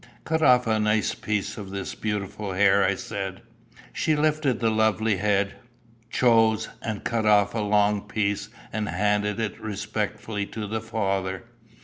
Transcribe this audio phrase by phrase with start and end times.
[0.23, 3.43] "Cut off a nice piece of this beautiful hair," I said.
[3.93, 5.53] She lifted the lovely head,
[6.09, 11.43] chose, and cut off a long piece, and handed it respectfully to the father.